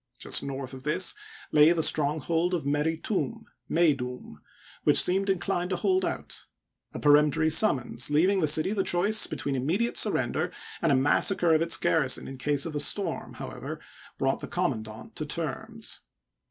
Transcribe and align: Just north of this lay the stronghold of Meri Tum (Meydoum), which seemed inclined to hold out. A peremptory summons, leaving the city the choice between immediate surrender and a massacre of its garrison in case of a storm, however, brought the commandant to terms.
Just 0.17 0.41
north 0.41 0.73
of 0.73 0.81
this 0.81 1.13
lay 1.51 1.71
the 1.73 1.83
stronghold 1.83 2.55
of 2.55 2.65
Meri 2.65 2.97
Tum 2.97 3.45
(Meydoum), 3.69 4.41
which 4.83 4.99
seemed 4.99 5.29
inclined 5.29 5.69
to 5.69 5.75
hold 5.75 6.03
out. 6.03 6.47
A 6.91 6.97
peremptory 6.99 7.51
summons, 7.51 8.09
leaving 8.09 8.41
the 8.41 8.47
city 8.47 8.71
the 8.73 8.81
choice 8.83 9.27
between 9.27 9.53
immediate 9.55 9.97
surrender 9.97 10.49
and 10.81 10.91
a 10.91 10.95
massacre 10.95 11.53
of 11.53 11.61
its 11.61 11.77
garrison 11.77 12.27
in 12.27 12.39
case 12.39 12.65
of 12.65 12.75
a 12.75 12.79
storm, 12.79 13.33
however, 13.35 13.79
brought 14.17 14.39
the 14.39 14.47
commandant 14.47 15.15
to 15.17 15.25
terms. 15.27 15.99